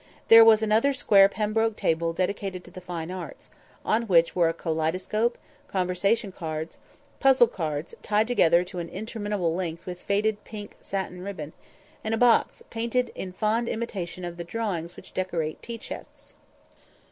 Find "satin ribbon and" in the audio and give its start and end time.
10.79-12.15